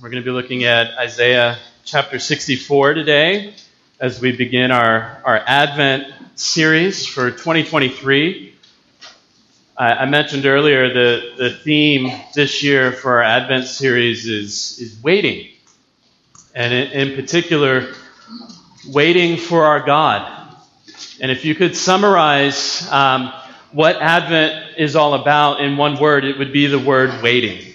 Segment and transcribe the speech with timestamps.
[0.00, 3.52] We're going to be looking at Isaiah chapter 64 today
[3.98, 8.54] as we begin our, our Advent series for 2023.
[9.76, 15.02] I, I mentioned earlier the, the theme this year for our Advent series is, is
[15.02, 15.48] waiting.
[16.54, 17.92] And in, in particular,
[18.86, 20.54] waiting for our God.
[21.20, 23.32] And if you could summarize um,
[23.72, 27.74] what Advent is all about in one word, it would be the word waiting.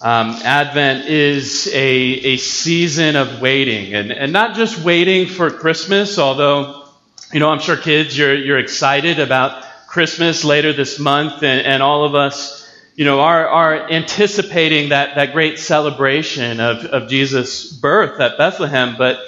[0.00, 6.20] Um, Advent is a, a season of waiting, and, and not just waiting for Christmas,
[6.20, 6.84] although,
[7.32, 11.82] you know, I'm sure kids, you're, you're excited about Christmas later this month, and, and
[11.82, 17.72] all of us, you know, are, are anticipating that, that great celebration of, of Jesus'
[17.72, 18.94] birth at Bethlehem.
[18.96, 19.18] But,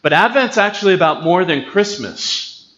[0.00, 2.72] but Advent's actually about more than Christmas.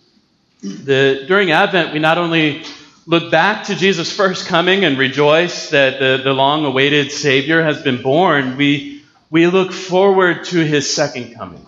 [0.63, 2.65] The, during Advent, we not only
[3.07, 7.83] look back to Jesus' first coming and rejoice that the, the long awaited Savior has
[7.83, 11.67] been born, we, we look forward to his second coming.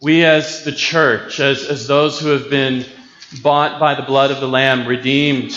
[0.00, 2.84] We, as the church, as, as those who have been
[3.42, 5.52] bought by the blood of the Lamb, redeemed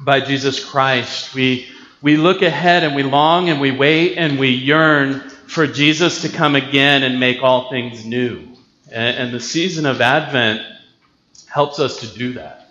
[0.00, 1.68] by Jesus Christ, we,
[2.00, 6.28] we look ahead and we long and we wait and we yearn for Jesus to
[6.28, 8.48] come again and make all things new.
[8.90, 10.62] And, and the season of Advent
[11.46, 12.61] helps us to do that.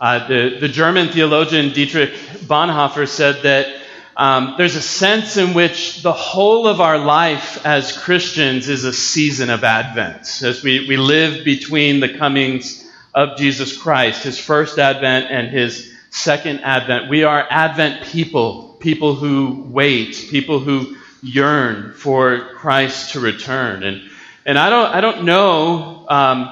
[0.00, 2.14] Uh, the, the German theologian Dietrich
[2.46, 3.82] Bonhoeffer said that
[4.16, 8.94] um, there's a sense in which the whole of our life as Christians is a
[8.94, 14.78] season of Advent, as we, we live between the comings of Jesus Christ, his first
[14.78, 17.10] Advent and his second Advent.
[17.10, 23.82] We are Advent people, people who wait, people who yearn for Christ to return.
[23.82, 24.10] And,
[24.46, 26.06] and I, don't, I don't know.
[26.08, 26.50] Um,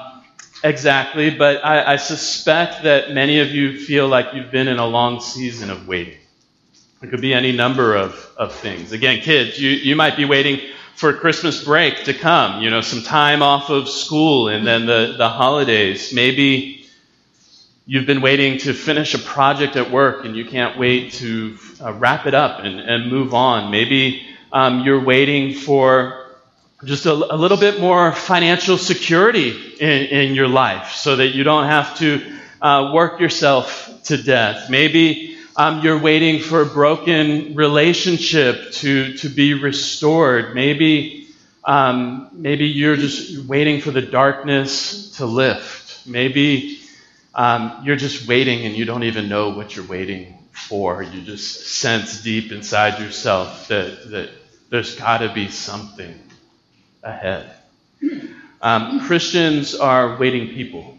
[0.63, 4.85] exactly, but I, I, suspect that many of you feel like you've been in a
[4.85, 6.17] long season of waiting.
[7.01, 8.91] It could be any number of, of things.
[8.91, 10.59] Again, kids, you, you might be waiting
[10.95, 15.15] for Christmas break to come, you know, some time off of school and then the,
[15.17, 16.13] the holidays.
[16.13, 16.85] Maybe
[17.85, 21.93] you've been waiting to finish a project at work and you can't wait to uh,
[21.93, 23.71] wrap it up and, and move on.
[23.71, 26.28] Maybe um, you're waiting for
[26.83, 31.43] just a, a, little bit more financial security in, in, your life so that you
[31.43, 34.69] don't have to uh, work yourself to death.
[34.69, 40.55] Maybe um, you're waiting for a broken relationship to, to be restored.
[40.55, 41.27] Maybe,
[41.65, 46.07] um, maybe you're just waiting for the darkness to lift.
[46.07, 46.79] Maybe
[47.35, 51.03] um, you're just waiting and you don't even know what you're waiting for.
[51.03, 54.29] You just sense deep inside yourself that, that
[54.69, 56.17] there's got to be something
[57.03, 57.51] ahead.
[58.61, 60.97] Um, Christians are waiting people.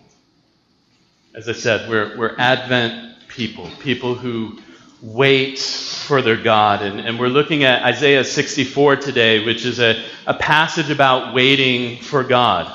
[1.34, 4.59] As I said, we're, we're Advent people, people who
[5.03, 6.83] wait for their God.
[6.83, 12.03] And, and we're looking at Isaiah 64 today, which is a, a passage about waiting
[12.03, 12.72] for God.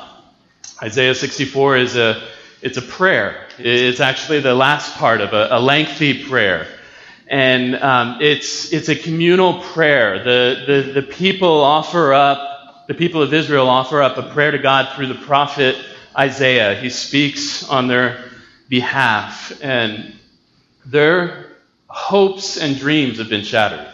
[0.81, 2.28] Isaiah 64 is a,
[2.62, 3.47] it's a prayer.
[3.57, 6.68] It's actually the last part of a, a lengthy prayer.
[7.28, 10.24] And um, it's, it's a communal prayer.
[10.24, 12.54] The, the, the people offer up
[12.88, 15.75] the people of Israel offer up a prayer to God through the prophet
[16.18, 16.75] Isaiah.
[16.75, 18.29] He speaks on their
[18.69, 20.13] behalf, and
[20.85, 21.57] their
[21.88, 23.88] hopes and dreams have been shattered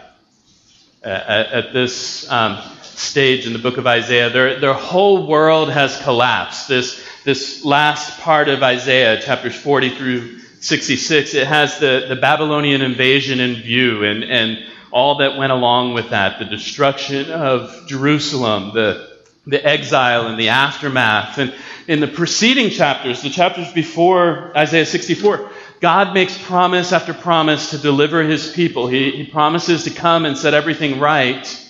[1.03, 4.29] at, at this um, stage in the book of Isaiah.
[4.29, 6.67] Their, their whole world has collapsed.
[6.67, 12.81] This, this last part of Isaiah, chapters 40 through 66, it has the, the Babylonian
[12.81, 18.73] invasion in view, and, and all that went along with that the destruction of Jerusalem,
[18.73, 19.09] the,
[19.47, 21.37] the exile, and the aftermath.
[21.37, 21.53] And
[21.87, 25.49] in the preceding chapters, the chapters before Isaiah 64,
[25.79, 28.87] God makes promise after promise to deliver his people.
[28.87, 31.67] He, he promises to come and set everything right,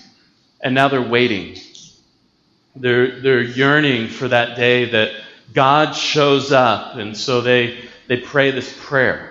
[0.61, 1.57] and now they're waiting.
[2.75, 5.11] They're, they're yearning for that day that
[5.53, 9.30] God shows up, and so they, they pray this prayer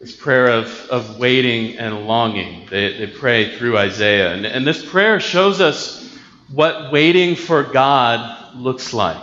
[0.00, 2.66] this prayer of, of waiting and longing.
[2.70, 4.32] They, they pray through Isaiah.
[4.32, 6.10] And, and this prayer shows us
[6.50, 9.22] what waiting for God looks like.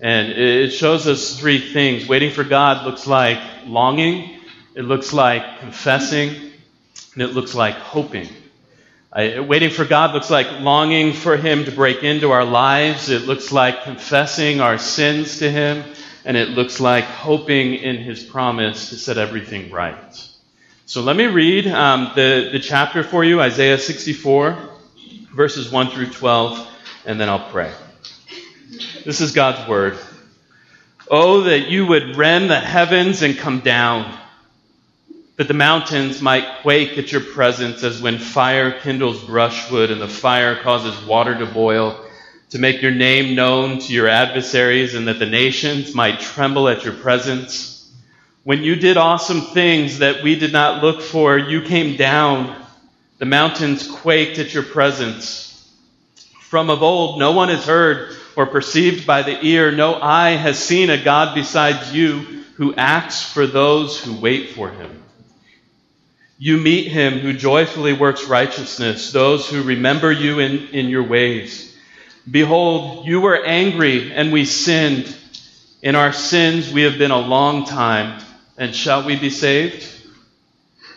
[0.00, 2.08] And it shows us three things.
[2.08, 4.38] Waiting for God looks like longing,
[4.76, 6.28] it looks like confessing,
[7.14, 8.28] and it looks like hoping.
[9.12, 13.08] I, waiting for God looks like longing for Him to break into our lives.
[13.08, 15.82] It looks like confessing our sins to Him
[16.28, 20.28] and it looks like hoping in his promise to set everything right.
[20.84, 24.58] So let me read um, the, the chapter for you, Isaiah 64,
[25.34, 26.68] verses 1 through 12,
[27.06, 27.72] and then I'll pray.
[29.06, 29.98] This is God's word.
[31.10, 34.14] Oh, that you would rend the heavens and come down.
[35.36, 40.08] that the mountains might quake at your presence as when fire kindles brushwood and the
[40.08, 42.04] fire causes water to boil,
[42.50, 46.84] to make your name known to your adversaries and that the nations might tremble at
[46.84, 47.90] your presence.
[48.44, 52.56] When you did awesome things that we did not look for, you came down.
[53.18, 55.44] The mountains quaked at your presence.
[56.40, 60.58] From of old, no one has heard or perceived by the ear, no eye has
[60.58, 65.02] seen a God besides you who acts for those who wait for him.
[66.38, 71.67] You meet him who joyfully works righteousness, those who remember you in, in your ways.
[72.30, 75.14] Behold, you were angry and we sinned.
[75.82, 78.20] In our sins we have been a long time,
[78.56, 79.86] and shall we be saved?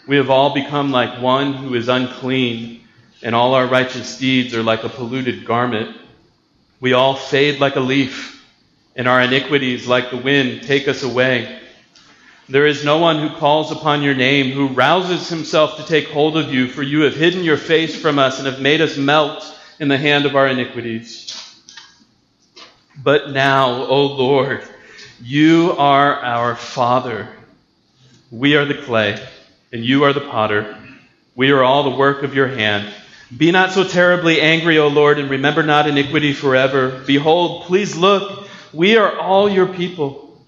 [0.07, 2.81] We have all become like one who is unclean,
[3.21, 5.95] and all our righteous deeds are like a polluted garment.
[6.79, 8.43] We all fade like a leaf,
[8.95, 11.59] and our iniquities, like the wind, take us away.
[12.49, 16.35] There is no one who calls upon your name, who rouses himself to take hold
[16.35, 19.59] of you, for you have hidden your face from us and have made us melt
[19.81, 21.35] in the hand of our iniquities.
[23.03, 24.63] But now, O Lord,
[25.19, 27.27] you are our Father.
[28.29, 29.19] We are the clay,
[29.73, 30.77] and you are the potter.
[31.35, 32.93] We are all the work of your hand.
[33.35, 37.01] Be not so terribly angry, O Lord, and remember not iniquity forever.
[37.07, 40.39] Behold, please look, we are all your people.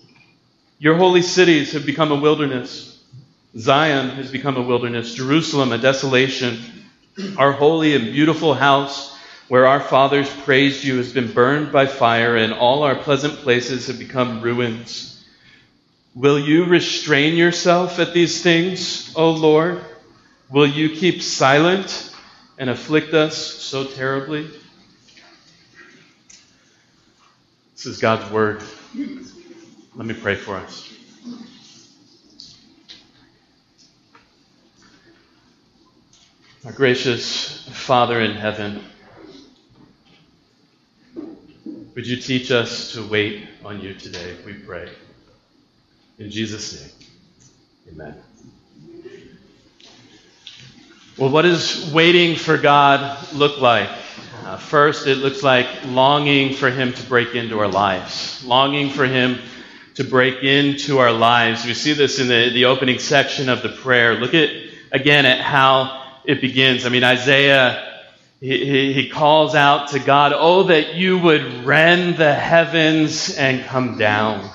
[0.77, 3.03] Your holy cities have become a wilderness.
[3.57, 5.15] Zion has become a wilderness.
[5.15, 6.59] Jerusalem, a desolation.
[7.35, 9.12] Our holy and beautiful house,
[9.47, 13.87] where our fathers praised you, has been burned by fire, and all our pleasant places
[13.87, 15.23] have become ruins.
[16.15, 19.83] Will you restrain yourself at these things, O Lord?
[20.49, 22.13] Will you keep silent
[22.57, 24.47] and afflict us so terribly?
[27.73, 28.63] This is God's word.
[29.95, 30.89] Let me pray for us.
[36.65, 38.81] Our gracious Father in heaven,
[41.95, 44.89] would you teach us to wait on you today, we pray.
[46.19, 48.15] In Jesus' name, amen.
[51.17, 53.89] Well, what does waiting for God look like?
[54.43, 59.05] Uh, first, it looks like longing for Him to break into our lives, longing for
[59.05, 59.37] Him
[59.95, 61.65] to break into our lives.
[61.65, 64.15] We see this in the, the opening section of the prayer.
[64.15, 64.49] Look at
[64.91, 66.85] again at how it begins.
[66.85, 67.92] I mean, Isaiah,
[68.43, 73.97] he, he calls out to God, Oh, that you would rend the heavens and come
[73.97, 74.49] down.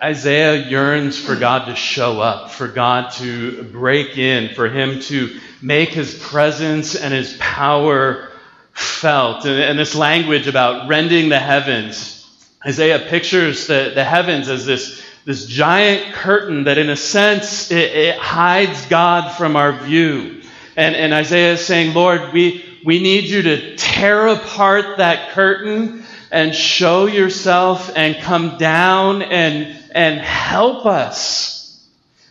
[0.00, 5.36] Isaiah yearns for God to show up, for God to break in, for him to
[5.60, 8.30] make his presence and his power
[8.72, 9.44] felt.
[9.44, 12.24] And, and this language about rending the heavens,
[12.64, 17.78] Isaiah pictures the, the heavens as this, this giant curtain that, in a sense, it,
[17.78, 20.37] it hides God from our view.
[20.78, 26.04] And, and Isaiah is saying, Lord, we, we need you to tear apart that curtain
[26.30, 31.84] and show yourself and come down and, and help us.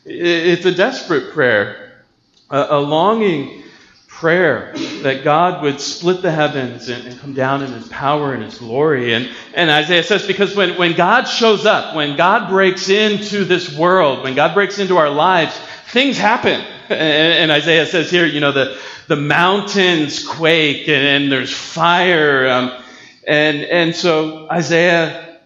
[0.05, 2.01] It's a desperate prayer,
[2.49, 3.63] a, a longing
[4.07, 4.71] prayer
[5.01, 8.59] that God would split the heavens and, and, come down in his power and his
[8.59, 9.13] glory.
[9.13, 13.77] And, and Isaiah says, because when, when God shows up, when God breaks into this
[13.77, 16.65] world, when God breaks into our lives, things happen.
[16.89, 22.47] And, Isaiah says here, you know, the, the mountains quake and, and there's fire.
[22.47, 22.83] Um,
[23.25, 25.39] and, and so Isaiah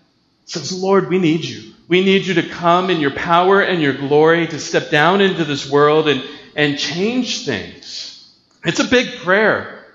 [0.45, 1.73] says, Lord, we need you.
[1.87, 5.43] We need you to come in your power and your glory to step down into
[5.43, 6.23] this world and,
[6.55, 8.33] and change things.
[8.63, 9.85] It's a big prayer.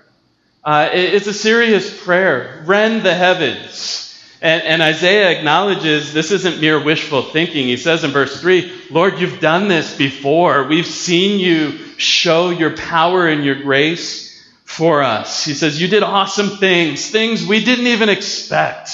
[0.63, 2.63] Uh, it's a serious prayer.
[2.65, 4.06] Rend the heavens.
[4.41, 7.67] And, and, Isaiah acknowledges this isn't mere wishful thinking.
[7.67, 10.65] He says in verse 3 Lord, you've done this before.
[10.65, 14.27] We've seen you show your power and your grace
[14.63, 15.43] for us.
[15.43, 18.91] He says, You did awesome things, things we didn't even expect.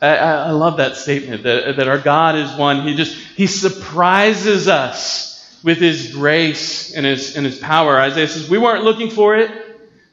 [0.00, 2.86] I, I love that statement that, that our God is one.
[2.86, 5.26] He just, He surprises us
[5.62, 7.98] with his grace and his, and his power.
[8.00, 9.50] Isaiah says, We weren't looking for it,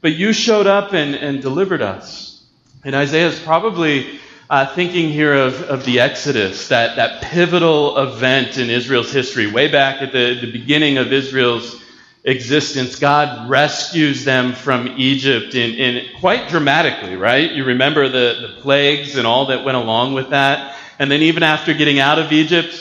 [0.00, 2.44] but you showed up and, and delivered us.
[2.84, 4.18] And Isaiah is probably
[4.50, 9.50] uh, thinking here of, of the Exodus, that, that pivotal event in Israel's history.
[9.50, 11.82] Way back at the, the beginning of Israel's
[12.24, 17.50] existence, God rescues them from Egypt in, in quite dramatically, right?
[17.50, 20.76] You remember the, the plagues and all that went along with that.
[20.98, 22.80] And then even after getting out of Egypt,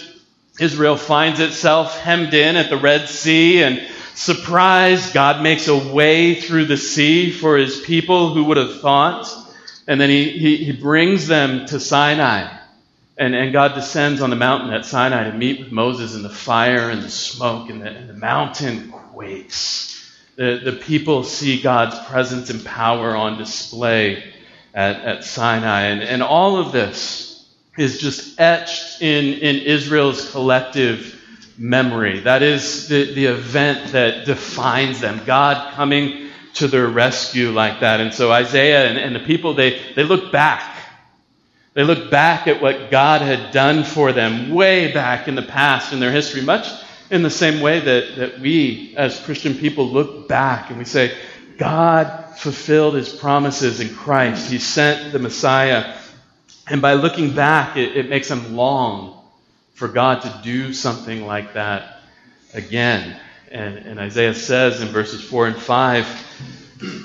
[0.59, 3.81] Israel finds itself hemmed in at the Red Sea, and
[4.13, 9.42] surprise, God makes a way through the sea for his people who would have thought.
[9.87, 12.59] And then he, he, he brings them to Sinai.
[13.17, 16.29] And, And, God descends on the mountain at Sinai to meet with Moses in the
[16.29, 19.89] fire and the smoke, and the, and the mountain quakes.
[20.35, 24.33] The, the people see God's presence and power on display
[24.73, 25.81] at, at Sinai.
[25.81, 27.47] And, and all of this
[27.77, 31.19] is just etched in, in Israel's collective
[31.57, 32.21] memory.
[32.21, 35.21] That is the, the event that defines them.
[35.25, 36.22] God coming
[36.53, 37.99] to their rescue like that.
[37.99, 40.77] And so Isaiah and, and the people, they, they look back.
[41.73, 45.91] They look back at what God had done for them way back in the past
[45.91, 46.67] in their history, much
[47.09, 51.17] in the same way that, that we as Christian people look back and we say,
[51.57, 54.51] God fulfilled his promises in Christ.
[54.51, 55.97] He sent the Messiah.
[56.67, 59.23] And by looking back, it, it makes them long
[59.73, 62.01] for God to do something like that
[62.53, 63.19] again.
[63.51, 66.05] And, and Isaiah says in verses 4 and 5,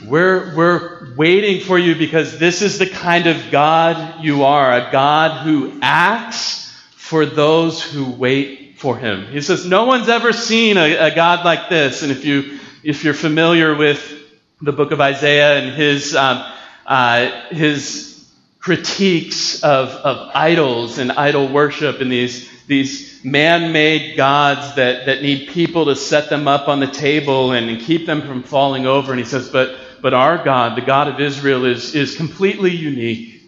[0.08, 4.90] we're, we're waiting for you because this is the kind of God you are, a
[4.90, 9.26] God who acts for those who wait for him.
[9.26, 12.02] He says, No one's ever seen a, a God like this.
[12.02, 14.14] And if, you, if you're familiar with
[14.60, 16.44] the book of Isaiah and his, um,
[16.86, 24.76] uh, his critiques of, of idols and idol worship and these, these man made gods
[24.76, 28.22] that, that need people to set them up on the table and, and keep them
[28.22, 29.12] from falling over.
[29.12, 33.42] And he says, But, but our God, the God of Israel, is, is completely unique.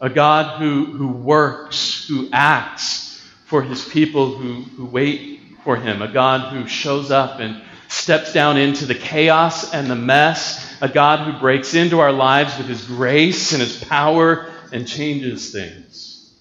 [0.00, 6.02] A God who, who works, who acts for his people who, who wait for him.
[6.02, 10.88] A God who shows up and steps down into the chaos and the mess, a
[10.88, 16.34] God who breaks into our lives with his grace and his power and changes things.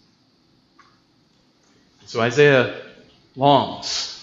[2.05, 2.81] So Isaiah
[3.35, 4.15] longs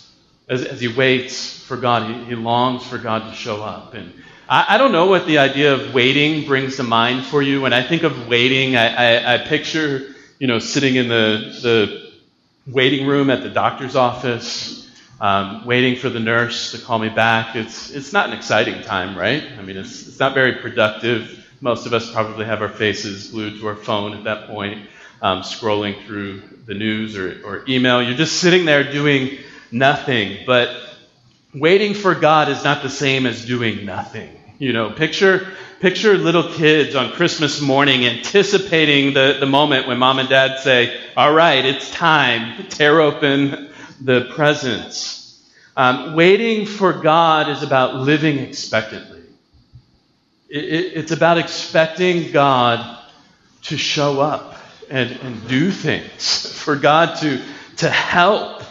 [0.49, 3.95] as, as he waits for God, he, he, longs for God to show up.
[3.95, 4.13] And
[4.49, 7.61] I, I, don't know what the idea of waiting brings to mind for you.
[7.61, 8.87] When I think of waiting, I,
[9.21, 12.13] I, I picture, you know, sitting in the, the
[12.67, 14.83] waiting room at the doctor's office
[15.23, 17.55] um, waiting for the nurse to call me back.
[17.55, 19.45] It's, it's not an exciting time, right?
[19.57, 21.47] I mean, it's, it's not very productive.
[21.61, 24.89] Most of us probably have our faces glued to our phone at that point,
[25.23, 28.03] um, scrolling through the news or, or email.
[28.03, 29.39] You're just sitting there doing
[29.71, 30.39] nothing.
[30.45, 30.77] But
[31.55, 34.31] waiting for God is not the same as doing nothing.
[34.59, 40.21] You know, picture picture little kids on Christmas morning anticipating the, the moment when mom
[40.21, 42.69] and dad say, All right, it's time.
[42.69, 45.21] Tear open the presents.
[45.77, 49.23] Um, waiting for God is about living expectantly.
[50.49, 52.99] It, it, it's about expecting God
[53.63, 54.57] to show up
[54.91, 57.41] and, and do things, for God to,
[57.79, 58.62] to help.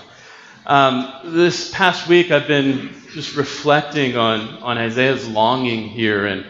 [0.65, 6.45] Um, this past week, I've been just reflecting on, on Isaiah's longing here and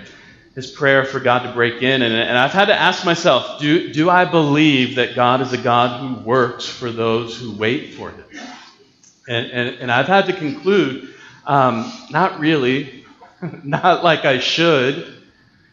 [0.54, 2.02] his prayer for God to break in.
[2.02, 5.58] And, and I've had to ask myself do, do I believe that God is a
[5.58, 8.26] God who works for those who wait for him?
[9.30, 11.14] And, and, and I've had to conclude,
[11.48, 13.06] um, not really,
[13.64, 15.20] not like I should.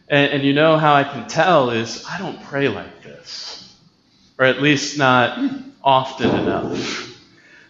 [0.08, 3.76] And, and you know how I can tell is I don't pray like this,
[4.38, 5.38] or at least not
[5.82, 7.17] often enough.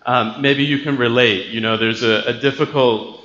[0.09, 1.49] Um, maybe you can relate.
[1.49, 3.21] You know, there's a, a difficult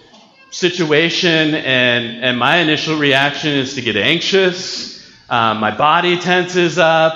[0.49, 5.01] situation, and, and my initial reaction is to get anxious.
[5.29, 7.13] Um, my body tenses up.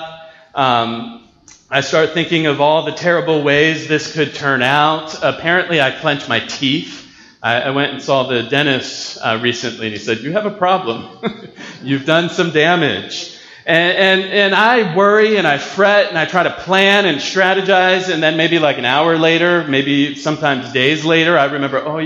[0.54, 1.28] Um,
[1.70, 5.22] I start thinking of all the terrible ways this could turn out.
[5.22, 7.06] Apparently, I clench my teeth.
[7.42, 10.50] I, I went and saw the dentist uh, recently, and he said, You have a
[10.50, 11.28] problem.
[11.82, 13.37] You've done some damage.
[13.68, 18.10] And, and, and I worry and I fret and I try to plan and strategize,
[18.10, 21.98] and then maybe like an hour later, maybe sometimes days later, I remember, Oh,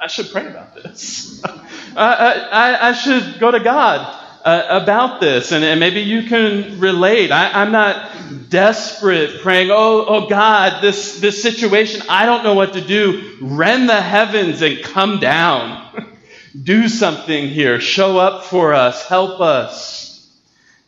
[0.00, 1.42] I should pray about this.
[1.96, 6.78] I, I, I should go to God uh, about this, and, and, maybe you can
[6.78, 7.32] relate.
[7.32, 12.74] I, am not desperate praying, oh, oh God, this, this situation, I don't know what
[12.74, 13.38] to do.
[13.40, 16.16] Rend the heavens and come down.
[16.62, 17.80] do something here.
[17.80, 19.04] Show up for us.
[19.08, 20.09] Help us.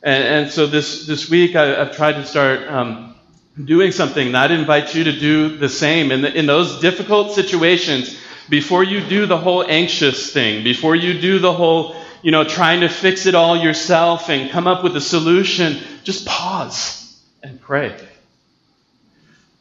[0.03, 3.15] And, and so this, this week, I, have tried to start um,
[3.63, 6.11] doing something, and I'd invite you to do the same.
[6.11, 8.19] In, the, in those difficult situations,
[8.49, 12.81] before you do the whole anxious thing, before you do the whole you know, trying
[12.81, 17.97] to fix it all yourself and come up with a solution, just pause and pray.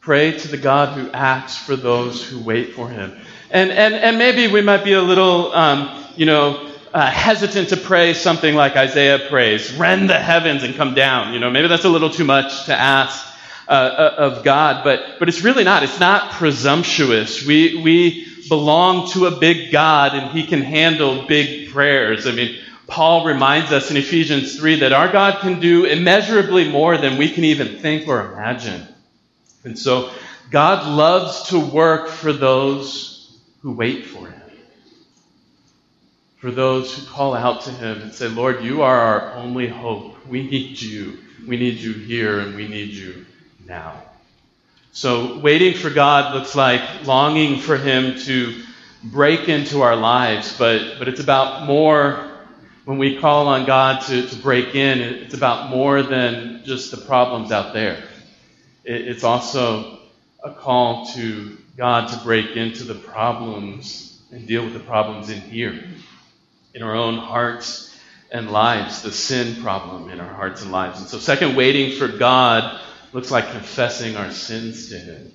[0.00, 3.16] Pray to the God who acts for those who wait for him.
[3.50, 7.76] And, and, and maybe we might be a little, um, you know, uh, hesitant to
[7.76, 11.32] pray something like Isaiah prays, rend the heavens and come down.
[11.32, 13.26] You know, maybe that's a little too much to ask
[13.68, 15.82] uh, uh of God, but, but it's really not.
[15.82, 17.46] It's not presumptuous.
[17.46, 22.26] We, we belong to a big God and he can handle big prayers.
[22.26, 26.98] I mean, Paul reminds us in Ephesians 3 that our God can do immeasurably more
[26.98, 28.86] than we can even think or imagine.
[29.64, 30.12] And so
[30.50, 34.41] God loves to work for those who wait for him.
[36.42, 40.26] For those who call out to him and say, Lord, you are our only hope.
[40.26, 41.18] We need you.
[41.46, 43.26] We need you here and we need you
[43.64, 44.02] now.
[44.90, 48.60] So waiting for God looks like longing for him to
[49.04, 52.28] break into our lives, but, but it's about more
[52.86, 56.96] when we call on God to, to break in, it's about more than just the
[56.96, 58.02] problems out there.
[58.82, 60.00] It, it's also
[60.42, 65.40] a call to God to break into the problems and deal with the problems in
[65.42, 65.84] here,
[66.74, 67.96] in our own hearts
[68.30, 71.00] and lives, the sin problem in our hearts and lives.
[71.00, 72.80] And so, second, waiting for God
[73.12, 75.32] looks like confessing our sins to Him.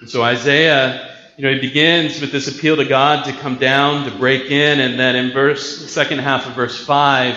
[0.00, 4.08] And so, Isaiah you know, he begins with this appeal to God to come down,
[4.08, 7.36] to break in, and then in verse, the second half of verse 5,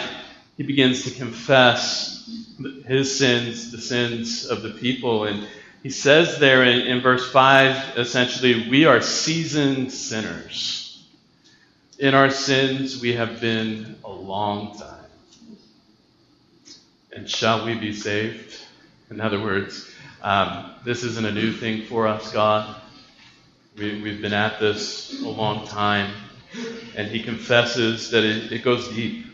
[0.56, 2.30] he begins to confess
[2.86, 5.24] his sins, the sins of the people.
[5.24, 5.48] And
[5.82, 10.87] he says there in, in verse 5, essentially, we are seasoned sinners.
[12.00, 15.10] In our sins, we have been a long time.
[17.12, 18.56] And shall we be saved?
[19.10, 19.90] In other words,
[20.22, 22.80] um, this isn't a new thing for us, God.
[23.80, 26.14] We, we've been at this a long time.
[26.96, 29.26] And he confesses that it, it goes deep.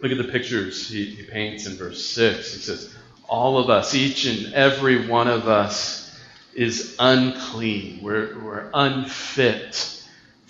[0.00, 2.54] Look at the pictures he, he paints in verse 6.
[2.54, 2.94] He says,
[3.28, 6.16] All of us, each and every one of us,
[6.54, 7.98] is unclean.
[8.00, 9.93] We're, we're unfit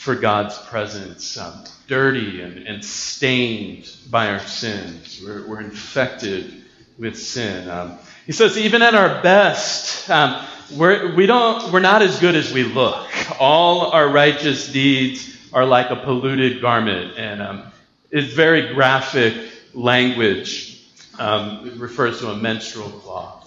[0.05, 5.23] for God's presence, um, dirty and, and stained by our sins.
[5.25, 6.63] We're, we're infected
[6.99, 7.71] with sin.
[7.71, 10.45] Um, he says, even at our best, um,
[10.77, 13.09] we're, we don't, we're not as good as we look.
[13.41, 17.15] All our righteous deeds are like a polluted garment.
[17.17, 17.73] And um,
[18.11, 19.35] it's very graphic
[19.73, 20.85] language.
[21.19, 23.41] Um, it refers to a menstrual cloth.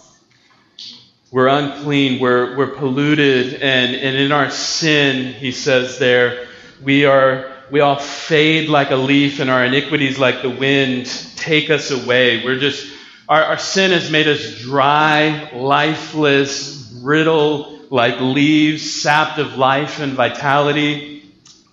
[1.29, 6.46] We're unclean, we're, we're polluted, and, and in our sin, he says there,
[6.84, 11.05] we are we all fade like a leaf, and our iniquities like the wind
[11.36, 12.43] take us away.
[12.43, 12.93] We're just
[13.28, 20.13] our, our sin has made us dry, lifeless, brittle like leaves, sapped of life and
[20.13, 21.23] vitality,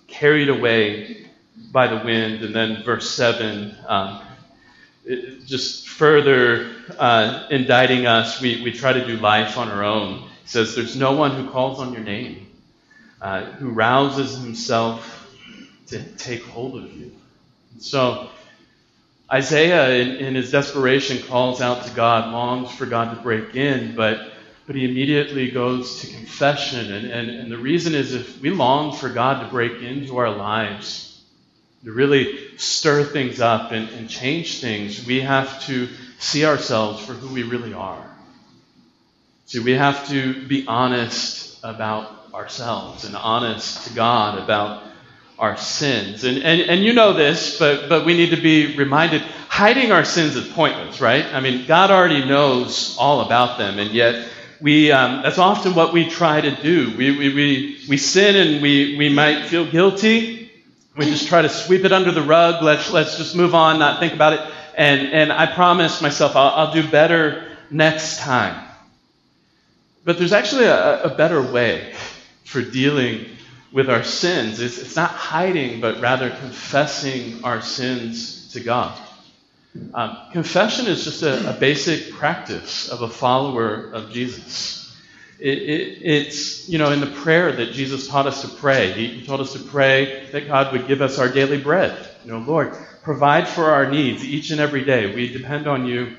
[0.07, 1.27] carried away
[1.71, 2.43] by the wind.
[2.43, 4.21] And then verse 7, um,
[5.45, 10.23] just further uh, indicting us, we, we try to do life on our own.
[10.43, 12.44] It says, There's no one who calls on your name,
[13.25, 15.27] uh, who rouses himself
[15.87, 17.11] to take hold of you.
[17.79, 18.29] So,
[19.33, 23.95] Isaiah, in, in, his desperation, calls out to God, longs for God to break in,
[23.95, 24.31] but
[24.67, 26.93] but he immediately goes to confession.
[26.93, 30.29] And, and, and the reason is if we long for God to break into our
[30.29, 31.19] lives,
[31.83, 37.13] to really stir things up and, and change things, we have to see ourselves for
[37.13, 38.07] who we really are.
[39.47, 44.83] See, we have to be honest about ourselves and honest to God about
[45.39, 46.25] our sins.
[46.25, 50.03] And, and, and you know this, but, but we need to be reminded hiding our
[50.03, 51.23] sins is pointless, right?
[51.27, 54.27] I mean, God already knows all about them, and yet
[54.59, 56.93] we, um, that's often what we try to do.
[56.97, 60.51] We, we, we, we sin and we, we might feel guilty.
[60.97, 62.61] We just try to sweep it under the rug.
[62.61, 64.41] Let's, let's just move on, not think about it.
[64.77, 68.61] And, and I promise myself I'll, I'll do better next time.
[70.03, 71.94] But there's actually a, a better way
[72.45, 73.25] for dealing
[73.73, 74.61] with our sins.
[74.61, 78.97] It's, it's not hiding, but rather confessing our sins to God.
[79.93, 84.95] Um, confession is just a, a, basic practice of a follower of Jesus.
[85.37, 88.93] It, it, it's, you know, in the prayer that Jesus taught us to pray.
[88.93, 92.07] He, he taught us to pray that God would give us our daily bread.
[92.23, 95.13] You know, Lord, provide for our needs each and every day.
[95.13, 96.15] We depend on you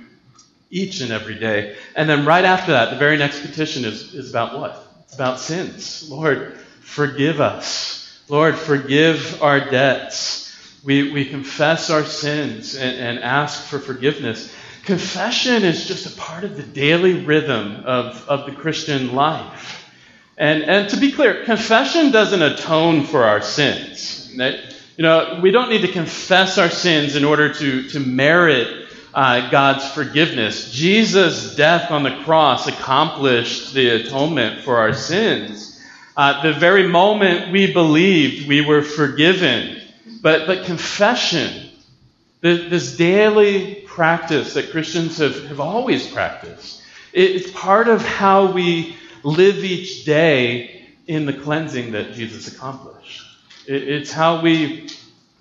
[0.68, 1.76] each and every day.
[1.94, 4.85] And then right after that, the very next petition is, is about what?
[5.14, 6.08] About sins.
[6.10, 8.20] Lord, forgive us.
[8.28, 10.42] Lord, forgive our debts.
[10.84, 14.52] We, we confess our sins and, and ask for forgiveness.
[14.84, 19.84] Confession is just a part of the daily rhythm of, of the Christian life.
[20.38, 24.30] And, and to be clear, confession doesn't atone for our sins.
[24.34, 28.85] You know, we don't need to confess our sins in order to, to merit
[29.16, 30.70] uh, God's forgiveness.
[30.70, 35.82] Jesus' death on the cross accomplished the atonement for our sins.
[36.14, 39.80] Uh, the very moment we believed we were forgiven,
[40.20, 41.70] but, but confession,
[42.42, 46.82] this daily practice that Christians have, have always practiced,
[47.14, 53.22] it's part of how we live each day in the cleansing that Jesus accomplished.
[53.66, 54.88] It's how we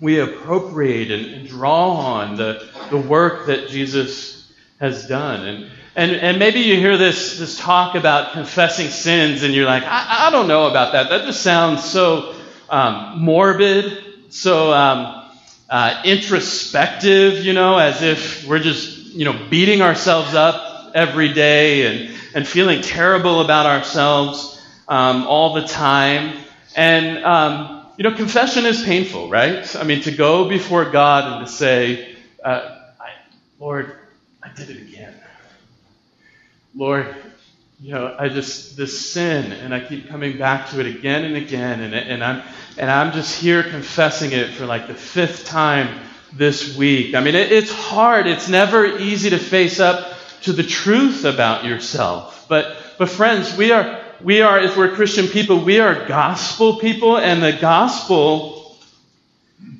[0.00, 5.46] we appropriate and, draw on the, the work that Jesus has done.
[5.46, 9.84] And, and, and maybe you hear this, this talk about confessing sins and you're like,
[9.84, 11.08] I, I don't know about that.
[11.08, 12.34] That just sounds so
[12.68, 15.30] um, morbid, so um,
[15.70, 21.86] uh, introspective, you know, as if we're just, you know, beating ourselves up every day
[21.86, 26.36] and, and feeling terrible about ourselves um, all the time.
[26.74, 29.74] And, um, you know, confession is painful, right?
[29.74, 33.10] I mean, to go before God and to say, uh, I,
[33.58, 33.96] Lord,
[34.42, 35.14] I did it again.
[36.74, 37.14] Lord,
[37.80, 41.36] you know, I just this sin, and I keep coming back to it again and
[41.36, 42.42] again, and, and I'm
[42.78, 46.00] and I'm just here confessing it for like the fifth time
[46.34, 47.14] this week.
[47.14, 48.26] I mean, it, it's hard.
[48.26, 52.46] It's never easy to face up to the truth about yourself.
[52.48, 57.18] But but friends, we are we are if we're Christian people, we are gospel people,
[57.18, 58.78] and the gospel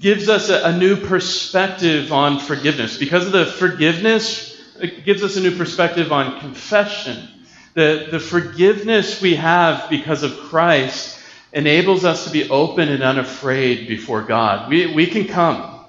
[0.00, 5.36] gives us a, a new perspective on forgiveness because of the forgiveness it gives us
[5.36, 7.28] a new perspective on confession.
[7.74, 11.18] The, the forgiveness we have because of Christ
[11.52, 14.68] enables us to be open and unafraid before God.
[14.68, 15.84] We, we can come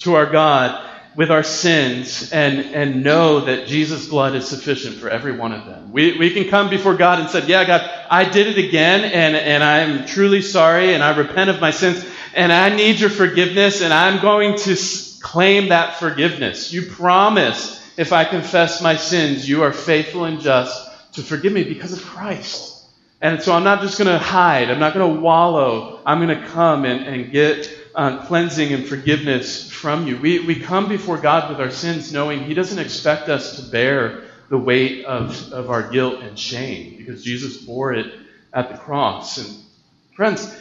[0.00, 0.87] to our God
[1.18, 5.66] with our sins and, and know that Jesus' blood is sufficient for every one of
[5.66, 5.90] them.
[5.90, 9.34] We, we can come before God and say, Yeah, God, I did it again, and,
[9.34, 13.82] and I'm truly sorry, and I repent of my sins, and I need your forgiveness,
[13.82, 14.76] and I'm going to
[15.20, 16.72] claim that forgiveness.
[16.72, 21.64] You promise if I confess my sins, you are faithful and just to forgive me
[21.64, 22.86] because of Christ.
[23.20, 24.70] And so I'm not just going to hide.
[24.70, 25.98] I'm not going to wallow.
[26.06, 30.16] I'm going to come and, and get uh, cleansing and forgiveness from you.
[30.16, 34.24] We, we come before God with our sins knowing He doesn't expect us to bear
[34.48, 38.12] the weight of, of our guilt and shame because Jesus bore it
[38.52, 39.38] at the cross.
[39.38, 39.64] And
[40.14, 40.54] friends,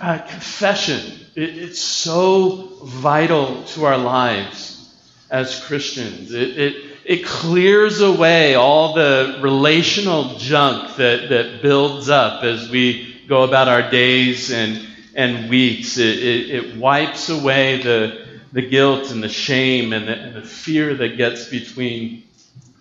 [0.00, 4.94] uh, confession, it, it's so vital to our lives
[5.30, 6.32] as Christians.
[6.32, 13.20] It, it, it clears away all the relational junk that, that builds up as we
[13.28, 15.98] go about our days and, and weeks.
[15.98, 20.42] It, it, it wipes away the, the guilt and the shame and the, and the
[20.42, 22.24] fear that gets between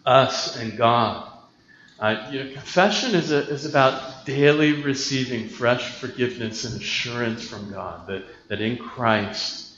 [0.06, 1.30] us and God.
[2.00, 7.72] Uh, you know, confession is, a, is about daily receiving fresh forgiveness and assurance from
[7.72, 9.78] God that, that in Christ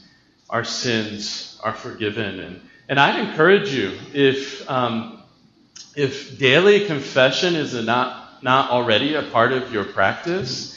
[0.50, 2.40] our sins are forgiven.
[2.40, 5.22] And, and I'd encourage you, if, um,
[5.96, 10.75] if daily confession is not, not already a part of your practice,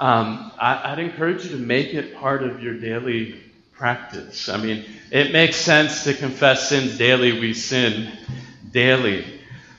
[0.00, 3.38] um, I, I'd encourage you to make it part of your daily
[3.72, 4.48] practice.
[4.48, 7.38] I mean, it makes sense to confess sins daily.
[7.38, 8.10] We sin
[8.72, 9.24] daily.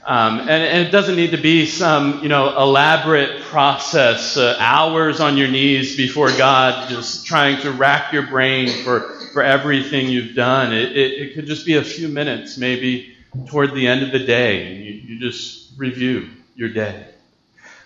[0.05, 5.19] Um, and, and, it doesn't need to be some, you know, elaborate process, uh, hours
[5.19, 10.35] on your knees before God, just trying to rack your brain for for everything you've
[10.35, 10.73] done.
[10.73, 13.15] It, it, it, could just be a few minutes, maybe
[13.47, 17.10] toward the end of the day, and you, you just review your day.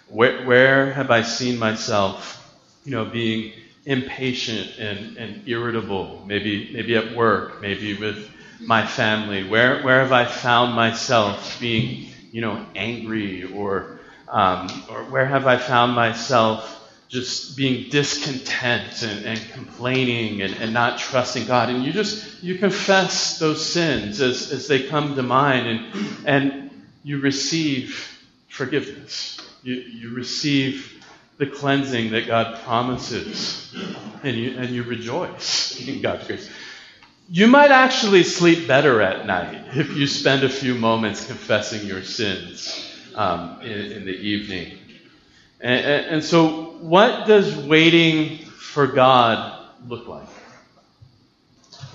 [0.08, 2.42] Where, where have I seen myself,
[2.84, 3.54] you know, being
[3.86, 6.24] impatient and, and irritable?
[6.26, 9.48] Maybe, maybe at work, maybe with my family.
[9.48, 15.48] Where, where have I found myself being, you know, angry or, um, or where have
[15.48, 16.72] I found myself
[17.08, 21.70] just being discontent and, and complaining and, and, not trusting God.
[21.70, 26.86] And you just you confess those sins as, as they come to mind and and
[27.04, 29.35] you receive forgiveness.
[29.66, 31.04] You, you receive
[31.40, 33.76] the cleansing that God promises.
[34.22, 36.50] And you and you rejoice in God's grace.
[37.32, 42.04] You might actually sleep better at night if you spend a few moments confessing your
[42.04, 44.78] sins um, in, in the evening.
[45.60, 50.28] And, and, so, what does waiting for God look like?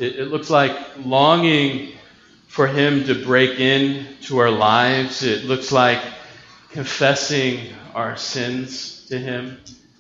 [0.01, 1.93] It, it looks like longing
[2.49, 5.23] for Him to break into our lives.
[5.23, 6.03] It looks like
[6.71, 9.59] confessing our sins to Him.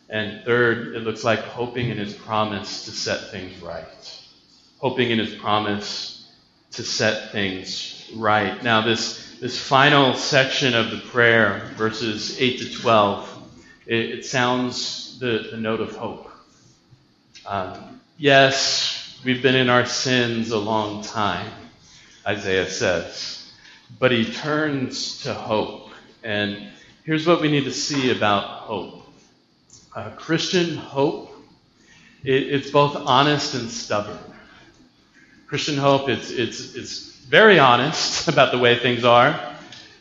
[0.09, 3.87] And third, it looks like hoping in His promise to set things right.
[4.79, 6.29] Hoping in His promise
[6.73, 8.63] to set things right.
[8.63, 13.51] Now, this, this final section of the prayer, verses 8 to 12,
[13.87, 16.31] it, it sounds the, the, note of hope.
[17.45, 21.51] Um, yes, we've been in our sins a long time,
[22.27, 23.53] Isaiah says,
[23.99, 25.80] but he turns to hope.
[26.23, 26.69] And
[27.05, 29.01] here's what we need to see about hope
[29.95, 31.35] uh, Christian hope,
[32.23, 34.19] it, it's both honest and stubborn.
[35.47, 39.39] Christian hope, it's, it's, it's very honest about the way things are,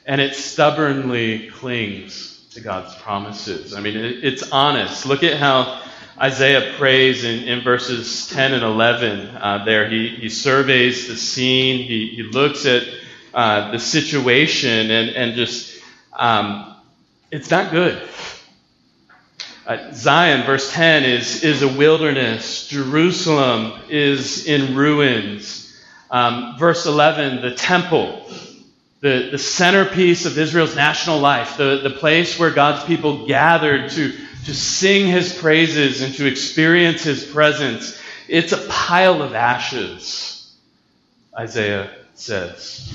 [0.06, 3.74] and it stubbornly clings to God's promises.
[3.74, 5.06] I mean, it, it's honest.
[5.06, 5.82] Look at how
[6.20, 9.90] Isaiah prays in, in verses 10 and 11 uh, there.
[9.90, 12.84] He, he surveys the scene, he, he looks at
[13.34, 15.69] uh, the situation, and, and just,
[16.20, 16.76] um,
[17.32, 18.00] it's not good.
[19.66, 22.68] Uh, Zion, verse 10, is, is a wilderness.
[22.68, 25.82] Jerusalem is in ruins.
[26.12, 28.30] Um, verse 11, the temple,
[29.00, 34.12] the, the centerpiece of Israel's national life, the, the place where God's people gathered to,
[34.46, 37.98] to sing his praises and to experience his presence.
[38.28, 40.54] It's a pile of ashes,
[41.38, 42.92] Isaiah says.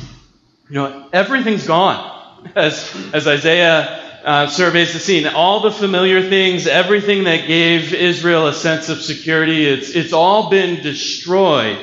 [0.68, 2.13] You know, everything's gone
[2.54, 5.26] as, as Isaiah uh, surveys the scene.
[5.26, 10.50] All the familiar things, everything that gave Israel a sense of security, it's, it's all
[10.50, 11.78] been destroyed.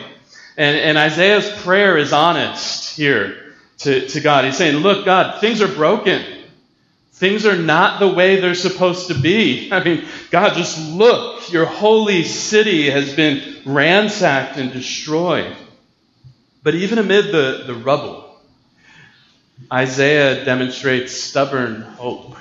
[0.58, 4.46] And, and Isaiah's prayer is honest here to, to God.
[4.46, 6.24] He's saying, Look, God, things are broken.
[7.14, 9.70] Things are not the way they're supposed to be.
[9.72, 11.52] I mean, God, just look.
[11.52, 15.56] Your holy city has been ransacked and destroyed.
[16.64, 18.31] But even amid the, the rubble,
[19.72, 22.36] Isaiah demonstrates stubborn hope.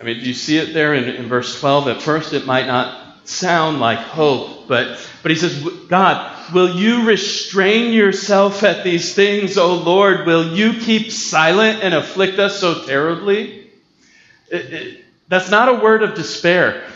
[0.00, 1.88] I mean, do you see it there in, in verse 12?
[1.88, 7.04] At first, it might not sound like hope, but, but he says, God, will you
[7.06, 10.26] restrain yourself at these things, O Lord?
[10.26, 13.70] Will you keep silent and afflict us so terribly?
[14.50, 16.88] It, it, that's not a word of despair.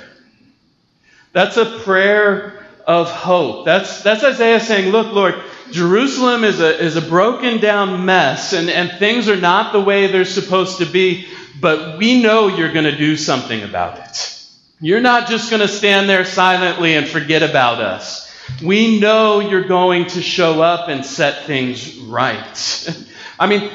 [1.33, 3.65] That's a prayer of hope.
[3.65, 5.35] That's, that's Isaiah saying, Look, Lord,
[5.73, 10.07] Jerusalem is a, is a broken down mess, and, and things are not the way
[10.07, 11.27] they're supposed to be,
[11.61, 14.39] but we know you're going to do something about it.
[14.81, 18.31] You're not just going to stand there silently and forget about us.
[18.63, 23.07] We know you're going to show up and set things right.
[23.39, 23.71] I mean,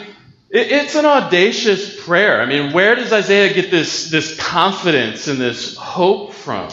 [0.50, 2.42] it's an audacious prayer.
[2.42, 6.70] I mean, where does Isaiah get this, this confidence and this hope from?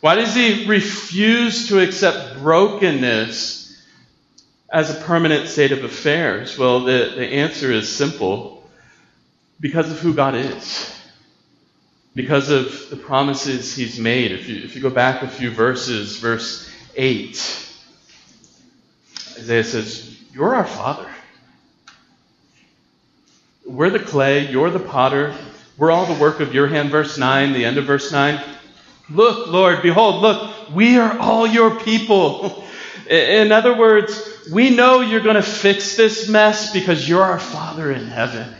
[0.00, 3.63] Why does he refuse to accept brokenness
[4.74, 6.58] as a permanent state of affairs?
[6.58, 8.68] Well, the, the answer is simple
[9.60, 10.90] because of who God is.
[12.16, 14.32] Because of the promises he's made.
[14.32, 17.28] If you, if you go back a few verses, verse 8,
[19.38, 21.08] Isaiah says, You're our Father.
[23.64, 25.36] We're the clay, you're the potter.
[25.78, 26.90] We're all the work of your hand.
[26.90, 28.42] Verse 9, the end of verse 9.
[29.08, 32.64] Look, Lord, behold, look, we are all your people.
[33.10, 37.90] In other words, we know you're going to fix this mess because you're our Father
[37.92, 38.52] in heaven.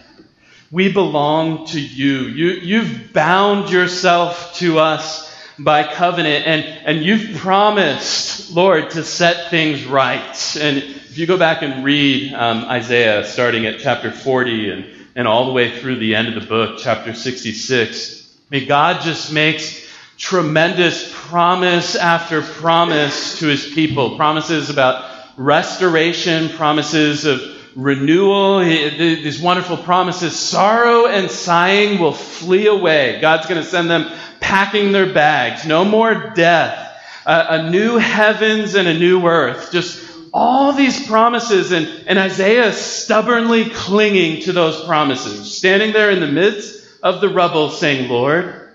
[0.70, 2.22] We belong to you.
[2.22, 9.50] you you've bound yourself to us by covenant, and, and you've promised, Lord, to set
[9.50, 10.56] things right.
[10.56, 15.28] And if you go back and read um, Isaiah, starting at chapter 40 and, and
[15.28, 19.86] all the way through the end of the book, chapter 66, may God just makes
[20.16, 24.16] tremendous promise after promise to his people.
[24.16, 27.40] Promises about restoration, promises of
[27.76, 30.38] renewal, these wonderful promises.
[30.38, 33.20] Sorrow and sighing will flee away.
[33.20, 35.66] God's going to send them packing their bags.
[35.66, 36.80] No more death.
[37.26, 39.72] a new heavens and a new earth.
[39.72, 46.18] Just all these promises, and, and Isaiah stubbornly clinging to those promises, standing there in
[46.18, 48.72] the midst of the rubble saying, Lord,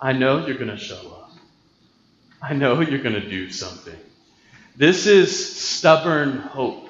[0.00, 1.32] I know you're going to show up.
[2.40, 3.98] I know you're going to do something.
[4.74, 6.88] This is stubborn hope.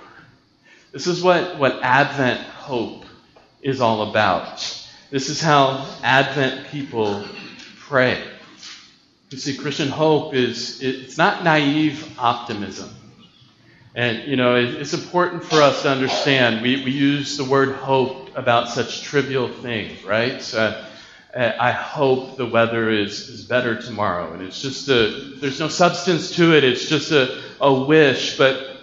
[0.92, 3.04] This is what, what Advent hope
[3.60, 4.60] is all about.
[5.10, 7.26] This is how Advent people
[7.80, 8.22] pray.
[9.30, 12.90] You see, Christian hope is it's not naive optimism.
[13.96, 16.62] And, you know, it's important for us to understand.
[16.62, 20.54] We, we use the word hope about such trivial things, right?
[20.54, 20.84] Uh,
[21.34, 24.32] I hope the weather is, is better tomorrow.
[24.32, 26.62] And it's just a, there's no substance to it.
[26.62, 28.36] It's just a, a wish.
[28.36, 28.76] But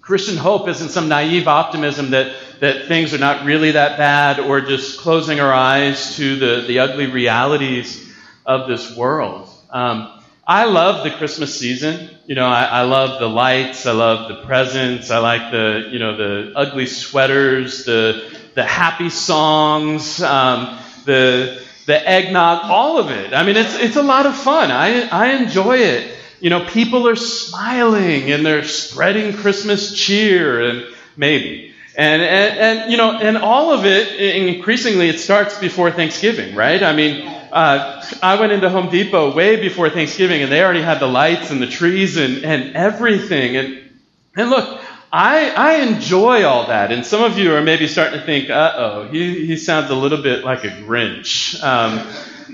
[0.00, 4.60] Christian hope isn't some naive optimism that, that things are not really that bad or
[4.60, 8.10] just closing our eyes to the, the ugly realities
[8.46, 9.48] of this world.
[9.70, 12.10] Um, I love the Christmas season.
[12.26, 13.86] You know, I, I, love the lights.
[13.86, 15.10] I love the presents.
[15.10, 22.08] I like the, you know, the ugly sweaters, the, the happy songs, um, the, the
[22.08, 23.32] eggnog, all of it.
[23.32, 24.72] I mean, it's, it's a lot of fun.
[24.72, 26.16] I, I enjoy it.
[26.40, 31.74] You know, people are smiling and they're spreading Christmas cheer and maybe.
[31.96, 36.82] And, and, and, you know, and all of it, increasingly, it starts before Thanksgiving, right?
[36.82, 40.98] I mean, uh, I went into Home Depot way before Thanksgiving and they already had
[40.98, 43.56] the lights and the trees and, and everything.
[43.56, 43.90] And,
[44.34, 44.80] and look,
[45.12, 46.92] I, I enjoy all that.
[46.92, 49.94] And some of you are maybe starting to think, uh oh, he, he sounds a
[49.94, 51.60] little bit like a Grinch.
[51.62, 51.98] Um,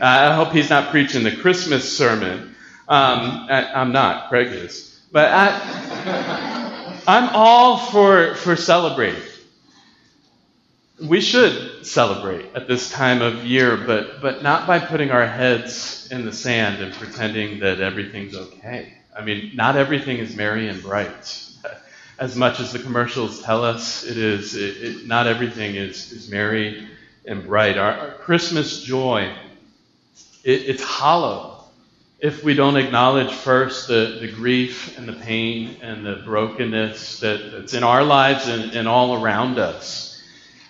[0.00, 2.55] I hope he's not preaching the Christmas sermon.
[2.88, 4.28] Um, I, am not.
[4.28, 5.00] Craig is.
[5.10, 9.22] But I, I'm all for, for celebrating.
[11.02, 16.08] We should celebrate at this time of year, but, but not by putting our heads
[16.10, 18.94] in the sand and pretending that everything's okay.
[19.16, 21.42] I mean, not everything is merry and bright.
[22.18, 26.30] As much as the commercials tell us it is, it, it, not everything is, is
[26.30, 26.88] merry
[27.26, 27.76] and bright.
[27.76, 29.34] Our, our Christmas joy,
[30.44, 31.55] it, it's hollow
[32.18, 37.52] if we don't acknowledge first the, the grief and the pain and the brokenness that,
[37.52, 40.22] that's in our lives and, and all around us.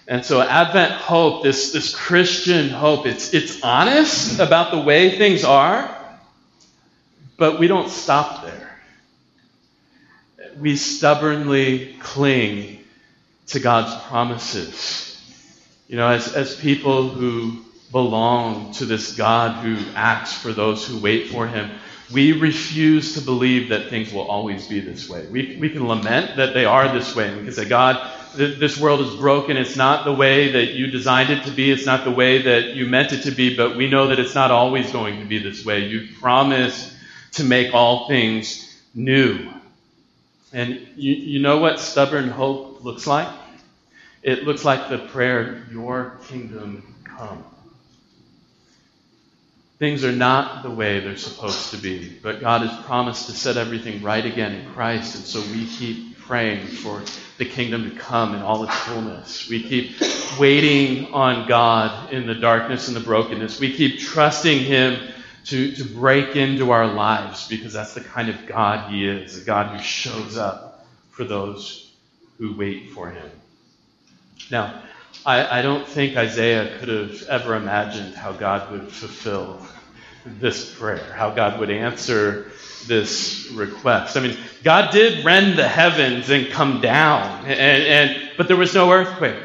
[0.09, 5.45] And so Advent hope, this, this Christian hope, it's, it's honest about the way things
[5.45, 5.93] are,
[7.37, 8.81] but we don't stop there.
[10.59, 12.85] We stubbornly cling
[13.49, 15.21] to God's promises.
[15.87, 20.99] You know, as, as people who belong to this God who acts for those who
[20.99, 21.71] wait for him,
[22.13, 25.27] we refuse to believe that things will always be this way.
[25.27, 28.79] We, we can lament that they are this way and we can say, God, this
[28.79, 29.57] world is broken.
[29.57, 31.71] It's not the way that you designed it to be.
[31.71, 34.35] It's not the way that you meant it to be, but we know that it's
[34.35, 35.87] not always going to be this way.
[35.87, 36.93] You promised
[37.33, 39.51] to make all things new.
[40.53, 43.29] And you, you know what stubborn hope looks like?
[44.23, 47.45] It looks like the prayer, Your kingdom come.
[49.79, 53.59] Things are not the way they're supposed to be, but God has promised to set
[53.59, 57.03] everything right again in Christ, and so we keep praying for
[57.37, 59.51] the kingdom to come in all its fullness.
[59.51, 60.01] We keep
[60.41, 63.61] waiting on God in the darkness and the brokenness.
[63.61, 65.13] We keep trusting Him
[65.47, 69.45] to, to break into our lives because that's the kind of God He is a
[69.45, 71.93] God who shows up for those
[72.39, 73.31] who wait for Him.
[74.51, 74.83] Now,
[75.25, 79.61] I, I don't think Isaiah could have ever imagined how God would fulfill
[80.25, 82.51] this prayer, how God would answer
[82.87, 84.17] this request.
[84.17, 88.75] I mean, God did rend the heavens and come down, and, and but there was
[88.75, 89.43] no earthquake.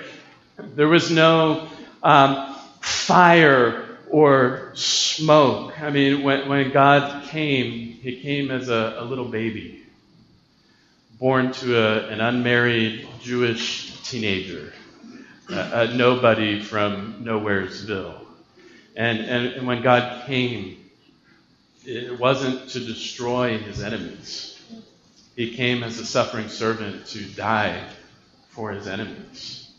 [0.58, 1.70] There was no
[2.04, 5.82] um, fire or smoke.
[5.82, 9.84] I mean, when, when God came, He came as a, a little baby,
[11.20, 14.74] born to a, an unmarried Jewish teenager,
[15.54, 18.20] a, nobody from Nowheresville.
[18.96, 20.78] And, and, and when God came,
[21.86, 24.60] it wasn't to destroy his enemies.
[25.36, 27.88] He came as a suffering servant to die
[28.50, 29.72] for his enemies.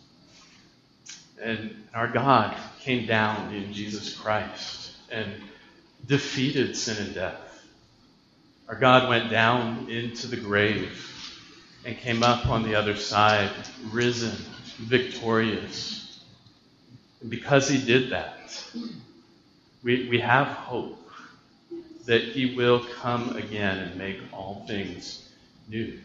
[1.40, 5.30] And our God came down in Jesus Christ and
[6.06, 7.64] defeated sin and death.
[8.68, 11.08] Our God went down into the grave
[11.84, 13.50] and came up on the other side,
[13.90, 14.32] risen,
[14.82, 16.20] victorious.
[17.20, 18.64] And because he did that,
[19.82, 20.98] we, we have hope
[22.06, 25.28] that he will come again and make all things
[25.68, 25.98] new.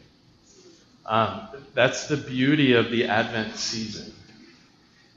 [1.06, 4.14] Um, that's the beauty of the Advent season.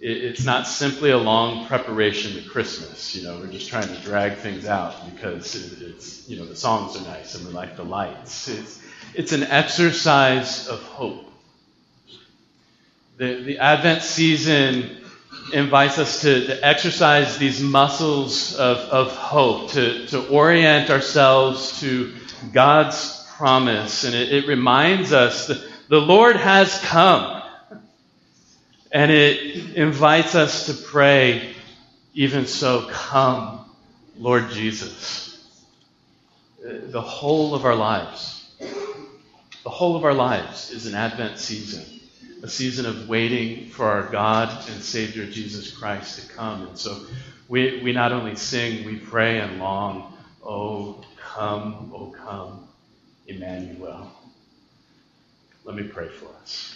[0.00, 3.14] It, it's not simply a long preparation to Christmas.
[3.14, 6.56] You know, we're just trying to drag things out because it, it's, you know, the
[6.56, 8.48] songs are nice and we like the lights.
[8.48, 8.82] It's,
[9.14, 11.29] it's an exercise of hope.
[13.20, 14.96] The, the Advent season
[15.52, 22.14] invites us to, to exercise these muscles of, of hope, to, to orient ourselves to
[22.50, 24.04] God's promise.
[24.04, 27.42] And it, it reminds us that the Lord has come.
[28.90, 31.54] And it invites us to pray,
[32.14, 33.66] even so, come,
[34.16, 35.54] Lord Jesus.
[36.62, 38.50] The whole of our lives,
[39.62, 41.99] the whole of our lives is an Advent season
[42.42, 46.68] a season of waiting for our God and Savior Jesus Christ to come.
[46.68, 47.04] And so
[47.48, 52.66] we, we not only sing, we pray and long, Oh, come, oh, come,
[53.26, 54.10] Emmanuel.
[55.64, 56.74] Let me pray for us.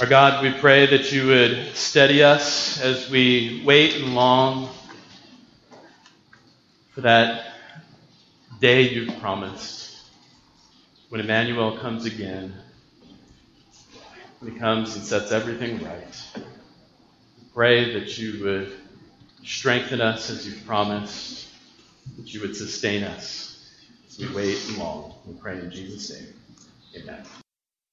[0.00, 4.70] Our God, we pray that you would steady us as we wait and long
[6.92, 7.54] for that
[8.60, 9.90] day you've promised
[11.08, 12.54] when Emmanuel comes again,
[14.38, 16.44] when he comes and sets everything right.
[17.52, 18.72] Pray that you would
[19.44, 21.48] strengthen us as you've promised,
[22.16, 23.68] that you would sustain us
[24.08, 25.14] as we wait and long.
[25.26, 26.34] We pray in Jesus' name.
[27.02, 27.49] Amen.